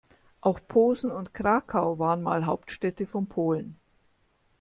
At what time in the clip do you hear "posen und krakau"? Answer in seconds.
0.67-1.99